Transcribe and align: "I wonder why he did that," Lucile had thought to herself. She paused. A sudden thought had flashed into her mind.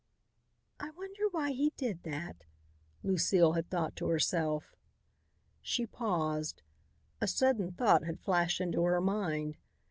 "I 0.79 0.89
wonder 0.89 1.29
why 1.29 1.51
he 1.51 1.73
did 1.77 2.01
that," 2.05 2.43
Lucile 3.03 3.53
had 3.53 3.69
thought 3.69 3.95
to 3.97 4.07
herself. 4.07 4.75
She 5.61 5.85
paused. 5.85 6.63
A 7.21 7.27
sudden 7.27 7.73
thought 7.73 8.05
had 8.05 8.19
flashed 8.19 8.59
into 8.61 8.81
her 8.81 8.99
mind. 8.99 9.57